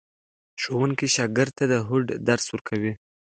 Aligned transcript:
ښوونکی 0.61 1.07
شاګرد 1.15 1.51
ته 1.57 1.63
د 1.71 1.73
هوډ 1.87 2.05
درس 2.27 2.45
ورکوي. 2.49 2.93